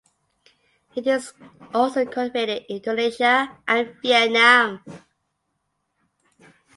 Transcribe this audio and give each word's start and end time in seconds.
It 0.95 1.05
is 1.05 1.31
also 1.75 2.05
cultivated 2.07 2.65
in 2.69 2.77
Indonesia 2.77 3.55
and 3.67 3.93
Vietnam. 4.01 4.83